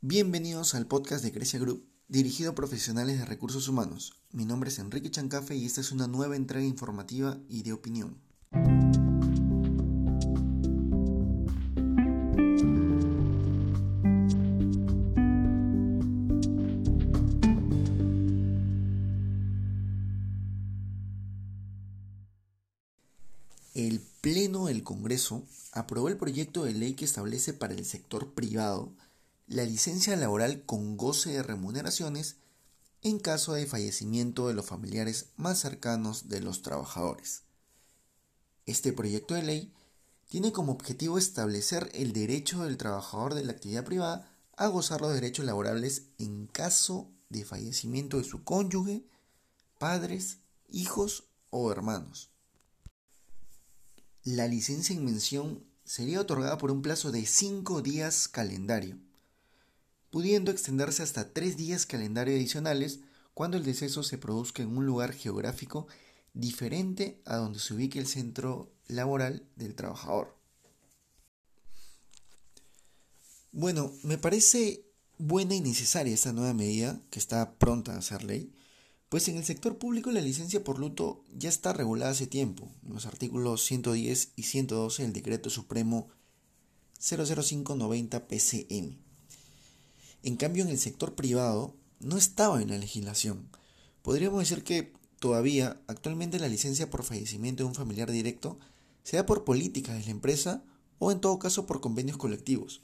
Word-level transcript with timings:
Bienvenidos 0.00 0.76
al 0.76 0.86
podcast 0.86 1.24
de 1.24 1.32
Grecia 1.32 1.58
Group, 1.58 1.84
dirigido 2.06 2.52
a 2.52 2.54
profesionales 2.54 3.18
de 3.18 3.24
recursos 3.24 3.66
humanos. 3.66 4.22
Mi 4.30 4.44
nombre 4.44 4.70
es 4.70 4.78
Enrique 4.78 5.10
Chancafe 5.10 5.56
y 5.56 5.66
esta 5.66 5.80
es 5.80 5.90
una 5.90 6.06
nueva 6.06 6.36
entrega 6.36 6.64
informativa 6.64 7.36
y 7.48 7.64
de 7.64 7.72
opinión. 7.72 8.16
El 23.74 24.00
Pleno 24.20 24.66
del 24.66 24.84
Congreso 24.84 25.44
aprobó 25.72 26.06
el 26.08 26.16
proyecto 26.16 26.62
de 26.62 26.74
ley 26.74 26.94
que 26.94 27.04
establece 27.04 27.52
para 27.52 27.74
el 27.74 27.84
sector 27.84 28.32
privado 28.32 28.94
la 29.48 29.64
licencia 29.64 30.14
laboral 30.14 30.62
con 30.66 30.98
goce 30.98 31.30
de 31.30 31.42
remuneraciones 31.42 32.36
en 33.02 33.18
caso 33.18 33.54
de 33.54 33.66
fallecimiento 33.66 34.46
de 34.46 34.54
los 34.54 34.66
familiares 34.66 35.30
más 35.36 35.58
cercanos 35.58 36.28
de 36.28 36.40
los 36.40 36.60
trabajadores. 36.60 37.44
Este 38.66 38.92
proyecto 38.92 39.34
de 39.34 39.42
ley 39.42 39.72
tiene 40.28 40.52
como 40.52 40.72
objetivo 40.72 41.16
establecer 41.16 41.90
el 41.94 42.12
derecho 42.12 42.64
del 42.64 42.76
trabajador 42.76 43.34
de 43.34 43.44
la 43.44 43.52
actividad 43.52 43.84
privada 43.84 44.30
a 44.56 44.66
gozar 44.66 45.00
los 45.00 45.14
derechos 45.14 45.46
laborables 45.46 46.02
en 46.18 46.46
caso 46.46 47.10
de 47.30 47.46
fallecimiento 47.46 48.18
de 48.18 48.24
su 48.24 48.44
cónyuge, 48.44 49.06
padres, 49.78 50.38
hijos 50.68 51.24
o 51.48 51.72
hermanos. 51.72 52.28
La 54.24 54.46
licencia 54.46 54.94
en 54.94 55.06
mención 55.06 55.64
sería 55.84 56.20
otorgada 56.20 56.58
por 56.58 56.70
un 56.70 56.82
plazo 56.82 57.10
de 57.12 57.24
cinco 57.24 57.80
días 57.80 58.28
calendario 58.28 58.98
pudiendo 60.10 60.50
extenderse 60.50 61.02
hasta 61.02 61.32
tres 61.32 61.56
días 61.56 61.86
calendario 61.86 62.34
adicionales 62.34 63.00
cuando 63.34 63.56
el 63.56 63.64
deceso 63.64 64.02
se 64.02 64.18
produzca 64.18 64.62
en 64.62 64.76
un 64.76 64.86
lugar 64.86 65.12
geográfico 65.12 65.86
diferente 66.34 67.20
a 67.24 67.36
donde 67.36 67.58
se 67.58 67.74
ubique 67.74 67.98
el 67.98 68.06
centro 68.06 68.72
laboral 68.86 69.46
del 69.56 69.74
trabajador. 69.74 70.36
Bueno, 73.52 73.92
me 74.02 74.18
parece 74.18 74.84
buena 75.18 75.54
y 75.54 75.60
necesaria 75.60 76.14
esta 76.14 76.32
nueva 76.32 76.54
medida 76.54 77.00
que 77.10 77.18
está 77.18 77.58
pronta 77.58 77.96
a 77.96 78.02
ser 78.02 78.22
ley, 78.22 78.52
pues 79.08 79.26
en 79.28 79.36
el 79.36 79.44
sector 79.44 79.78
público 79.78 80.10
la 80.10 80.20
licencia 80.20 80.62
por 80.62 80.78
luto 80.78 81.24
ya 81.34 81.48
está 81.48 81.72
regulada 81.72 82.12
hace 82.12 82.26
tiempo, 82.26 82.70
en 82.86 82.94
los 82.94 83.06
artículos 83.06 83.64
110 83.64 84.32
y 84.36 84.42
112 84.42 85.02
del 85.02 85.12
Decreto 85.12 85.50
Supremo 85.50 86.08
00590 87.00 88.28
PCM. 88.28 89.07
En 90.28 90.36
cambio, 90.36 90.62
en 90.62 90.68
el 90.68 90.78
sector 90.78 91.14
privado 91.14 91.74
no 92.00 92.18
estaba 92.18 92.60
en 92.60 92.68
la 92.68 92.76
legislación. 92.76 93.48
Podríamos 94.02 94.40
decir 94.40 94.62
que 94.62 94.92
todavía, 95.20 95.80
actualmente 95.86 96.38
la 96.38 96.50
licencia 96.50 96.90
por 96.90 97.02
fallecimiento 97.02 97.62
de 97.62 97.68
un 97.68 97.74
familiar 97.74 98.12
directo 98.12 98.58
se 99.04 99.16
da 99.16 99.24
por 99.24 99.44
políticas 99.44 99.96
de 99.96 100.04
la 100.04 100.10
empresa 100.10 100.62
o 100.98 101.12
en 101.12 101.22
todo 101.22 101.38
caso 101.38 101.64
por 101.64 101.80
convenios 101.80 102.18
colectivos. 102.18 102.82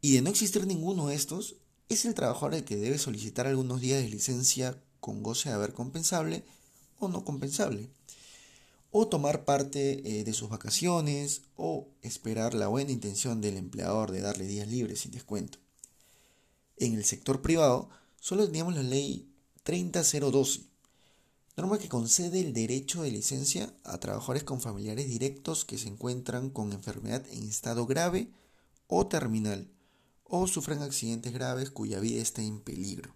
Y 0.00 0.14
de 0.14 0.22
no 0.22 0.30
existir 0.30 0.66
ninguno 0.66 1.06
de 1.06 1.14
estos, 1.14 1.58
es 1.88 2.06
el 2.06 2.14
trabajador 2.14 2.54
el 2.54 2.64
que 2.64 2.74
debe 2.74 2.98
solicitar 2.98 3.46
algunos 3.46 3.80
días 3.80 4.02
de 4.02 4.08
licencia 4.08 4.82
con 4.98 5.22
goce 5.22 5.48
de 5.48 5.54
haber 5.54 5.72
compensable 5.72 6.44
o 6.98 7.06
no 7.06 7.24
compensable. 7.24 7.88
O 8.90 9.06
tomar 9.06 9.44
parte 9.44 10.18
eh, 10.18 10.24
de 10.24 10.32
sus 10.32 10.48
vacaciones 10.48 11.42
o 11.54 11.86
esperar 12.02 12.54
la 12.54 12.66
buena 12.66 12.90
intención 12.90 13.40
del 13.40 13.56
empleador 13.58 14.10
de 14.10 14.22
darle 14.22 14.48
días 14.48 14.66
libres 14.66 14.98
sin 14.98 15.12
descuento 15.12 15.62
en 16.86 16.94
el 16.94 17.04
sector 17.04 17.42
privado 17.42 17.88
solo 18.20 18.46
teníamos 18.46 18.74
la 18.74 18.82
ley 18.82 19.32
30012, 19.62 20.64
norma 21.56 21.78
que 21.78 21.88
concede 21.88 22.40
el 22.40 22.52
derecho 22.52 23.02
de 23.02 23.12
licencia 23.12 23.72
a 23.84 23.98
trabajadores 23.98 24.42
con 24.42 24.60
familiares 24.60 25.06
directos 25.06 25.64
que 25.64 25.78
se 25.78 25.88
encuentran 25.88 26.50
con 26.50 26.72
enfermedad 26.72 27.24
en 27.30 27.48
estado 27.48 27.86
grave 27.86 28.32
o 28.88 29.06
terminal 29.06 29.70
o 30.24 30.48
sufren 30.48 30.82
accidentes 30.82 31.32
graves 31.32 31.70
cuya 31.70 32.00
vida 32.00 32.20
está 32.20 32.42
en 32.42 32.60
peligro. 32.60 33.14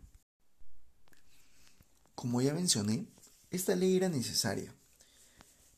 Como 2.14 2.40
ya 2.40 2.54
mencioné, 2.54 3.06
esta 3.50 3.74
ley 3.74 3.96
era 3.96 4.08
necesaria. 4.08 4.72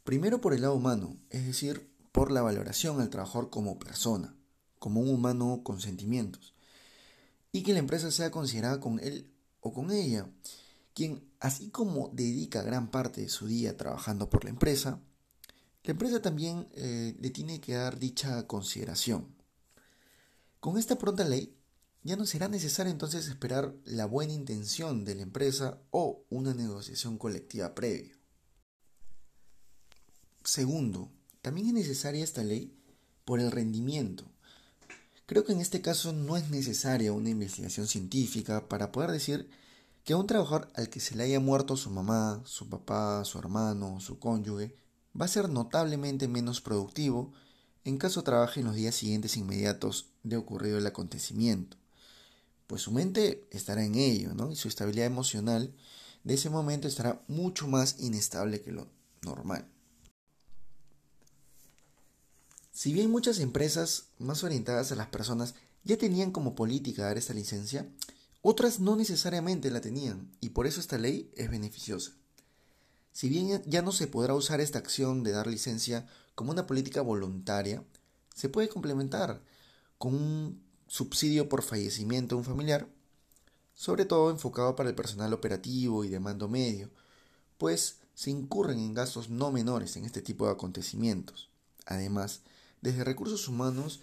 Primero 0.04 0.40
por 0.40 0.52
el 0.52 0.62
lado 0.62 0.74
humano, 0.74 1.16
es 1.30 1.46
decir, 1.46 1.90
por 2.12 2.32
la 2.32 2.42
valoración 2.42 3.00
al 3.00 3.08
trabajador 3.08 3.50
como 3.50 3.78
persona, 3.78 4.36
como 4.78 5.00
un 5.00 5.08
humano 5.08 5.62
con 5.64 5.80
sentimientos 5.80 6.54
y 7.58 7.62
que 7.64 7.72
la 7.72 7.80
empresa 7.80 8.12
sea 8.12 8.30
considerada 8.30 8.78
con 8.78 9.00
él 9.00 9.32
o 9.60 9.72
con 9.72 9.90
ella, 9.90 10.30
quien 10.94 11.28
así 11.40 11.70
como 11.70 12.08
dedica 12.14 12.62
gran 12.62 12.88
parte 12.88 13.20
de 13.20 13.28
su 13.28 13.48
día 13.48 13.76
trabajando 13.76 14.30
por 14.30 14.44
la 14.44 14.50
empresa, 14.50 15.00
la 15.82 15.90
empresa 15.90 16.22
también 16.22 16.68
eh, 16.72 17.16
le 17.18 17.30
tiene 17.30 17.60
que 17.60 17.74
dar 17.74 17.98
dicha 17.98 18.46
consideración. 18.46 19.34
Con 20.60 20.78
esta 20.78 20.98
pronta 20.98 21.24
ley, 21.24 21.56
ya 22.04 22.14
no 22.14 22.26
será 22.26 22.46
necesario 22.46 22.92
entonces 22.92 23.26
esperar 23.26 23.74
la 23.84 24.06
buena 24.06 24.34
intención 24.34 25.04
de 25.04 25.16
la 25.16 25.22
empresa 25.22 25.80
o 25.90 26.24
una 26.30 26.54
negociación 26.54 27.18
colectiva 27.18 27.74
previa. 27.74 28.16
Segundo, 30.44 31.10
también 31.42 31.66
es 31.66 31.72
necesaria 31.72 32.22
esta 32.22 32.44
ley 32.44 32.72
por 33.24 33.40
el 33.40 33.50
rendimiento 33.50 34.30
Creo 35.28 35.44
que 35.44 35.52
en 35.52 35.60
este 35.60 35.82
caso 35.82 36.14
no 36.14 36.38
es 36.38 36.48
necesaria 36.48 37.12
una 37.12 37.28
investigación 37.28 37.86
científica 37.86 38.66
para 38.66 38.92
poder 38.92 39.10
decir 39.10 39.50
que 40.02 40.14
a 40.14 40.16
un 40.16 40.26
trabajador 40.26 40.70
al 40.74 40.88
que 40.88 41.00
se 41.00 41.14
le 41.16 41.24
haya 41.24 41.38
muerto 41.38 41.76
su 41.76 41.90
mamá, 41.90 42.40
su 42.46 42.70
papá, 42.70 43.22
su 43.26 43.38
hermano, 43.38 44.00
su 44.00 44.18
cónyuge, 44.18 44.74
va 45.20 45.26
a 45.26 45.28
ser 45.28 45.50
notablemente 45.50 46.28
menos 46.28 46.62
productivo 46.62 47.34
en 47.84 47.98
caso 47.98 48.22
trabaje 48.22 48.60
en 48.60 48.68
los 48.68 48.74
días 48.74 48.94
siguientes 48.94 49.36
inmediatos 49.36 50.06
de 50.22 50.38
ocurrido 50.38 50.78
el 50.78 50.86
acontecimiento, 50.86 51.76
pues 52.66 52.80
su 52.80 52.90
mente 52.90 53.46
estará 53.50 53.84
en 53.84 53.96
ello, 53.96 54.32
¿no? 54.32 54.50
Y 54.50 54.56
su 54.56 54.68
estabilidad 54.68 55.08
emocional 55.08 55.74
de 56.24 56.34
ese 56.34 56.48
momento 56.48 56.88
estará 56.88 57.22
mucho 57.28 57.68
más 57.68 57.96
inestable 58.00 58.62
que 58.62 58.72
lo 58.72 58.88
normal. 59.20 59.68
Si 62.78 62.92
bien 62.92 63.10
muchas 63.10 63.40
empresas 63.40 64.04
más 64.20 64.44
orientadas 64.44 64.92
a 64.92 64.94
las 64.94 65.08
personas 65.08 65.56
ya 65.82 65.98
tenían 65.98 66.30
como 66.30 66.54
política 66.54 67.02
dar 67.02 67.18
esta 67.18 67.34
licencia, 67.34 67.88
otras 68.40 68.78
no 68.78 68.94
necesariamente 68.94 69.72
la 69.72 69.80
tenían 69.80 70.30
y 70.40 70.50
por 70.50 70.68
eso 70.68 70.78
esta 70.78 70.96
ley 70.96 71.28
es 71.34 71.50
beneficiosa. 71.50 72.12
Si 73.10 73.28
bien 73.28 73.64
ya 73.66 73.82
no 73.82 73.90
se 73.90 74.06
podrá 74.06 74.34
usar 74.34 74.60
esta 74.60 74.78
acción 74.78 75.24
de 75.24 75.32
dar 75.32 75.48
licencia 75.48 76.06
como 76.36 76.52
una 76.52 76.68
política 76.68 77.00
voluntaria, 77.02 77.82
se 78.32 78.48
puede 78.48 78.68
complementar 78.68 79.42
con 79.98 80.14
un 80.14 80.62
subsidio 80.86 81.48
por 81.48 81.62
fallecimiento 81.64 82.36
de 82.36 82.38
un 82.38 82.44
familiar, 82.44 82.86
sobre 83.74 84.04
todo 84.04 84.30
enfocado 84.30 84.76
para 84.76 84.88
el 84.88 84.94
personal 84.94 85.32
operativo 85.32 86.04
y 86.04 86.10
de 86.10 86.20
mando 86.20 86.46
medio, 86.46 86.92
pues 87.56 87.96
se 88.14 88.30
incurren 88.30 88.78
en 88.78 88.94
gastos 88.94 89.30
no 89.30 89.50
menores 89.50 89.96
en 89.96 90.04
este 90.04 90.22
tipo 90.22 90.46
de 90.46 90.52
acontecimientos. 90.52 91.50
Además, 91.84 92.42
desde 92.80 93.04
recursos 93.04 93.48
humanos 93.48 94.00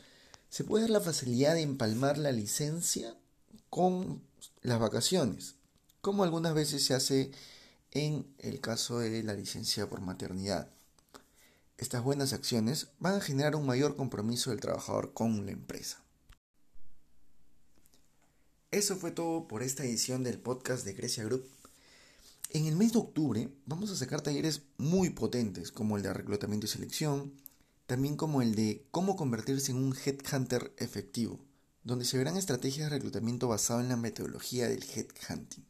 se 0.49 0.63
puede 0.63 0.83
dar 0.83 0.91
la 0.91 1.01
facilidad 1.01 1.53
de 1.53 1.61
empalmar 1.61 2.17
la 2.17 2.31
licencia 2.31 3.15
con 3.69 4.21
las 4.61 4.79
vacaciones, 4.79 5.55
como 6.01 6.23
algunas 6.23 6.53
veces 6.53 6.83
se 6.83 6.93
hace 6.93 7.31
en 7.91 8.27
el 8.39 8.61
caso 8.61 8.99
de 8.99 9.23
la 9.23 9.33
licencia 9.33 9.87
por 9.89 10.01
maternidad. 10.01 10.69
Estas 11.77 12.03
buenas 12.03 12.31
acciones 12.31 12.87
van 12.99 13.15
a 13.15 13.21
generar 13.21 13.55
un 13.55 13.65
mayor 13.65 13.95
compromiso 13.95 14.49
del 14.49 14.61
trabajador 14.61 15.13
con 15.13 15.45
la 15.45 15.51
empresa. 15.51 16.01
Eso 18.71 18.95
fue 18.95 19.11
todo 19.11 19.47
por 19.47 19.63
esta 19.63 19.83
edición 19.83 20.23
del 20.23 20.39
podcast 20.39 20.85
de 20.85 20.93
Grecia 20.93 21.23
Group. 21.23 21.45
En 22.51 22.65
el 22.65 22.75
mes 22.75 22.93
de 22.93 22.99
octubre 22.99 23.49
vamos 23.65 23.91
a 23.91 23.95
sacar 23.95 24.21
talleres 24.21 24.61
muy 24.77 25.09
potentes 25.09 25.71
como 25.71 25.97
el 25.97 26.03
de 26.03 26.13
reclutamiento 26.13 26.65
y 26.65 26.69
selección, 26.69 27.33
también 27.85 28.17
como 28.17 28.41
el 28.41 28.55
de 28.55 28.87
cómo 28.91 29.15
convertirse 29.15 29.71
en 29.71 29.77
un 29.77 29.95
headhunter 29.95 30.73
efectivo, 30.77 31.39
donde 31.83 32.05
se 32.05 32.17
verán 32.17 32.37
estrategias 32.37 32.89
de 32.89 32.97
reclutamiento 32.97 33.47
basado 33.47 33.79
en 33.79 33.89
la 33.89 33.97
metodología 33.97 34.67
del 34.67 34.83
headhunting. 34.83 35.65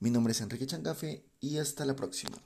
Mi 0.00 0.10
nombre 0.10 0.32
es 0.32 0.40
Enrique 0.40 0.66
Chancafe 0.66 1.24
y 1.40 1.58
hasta 1.58 1.84
la 1.84 1.96
próxima. 1.96 2.38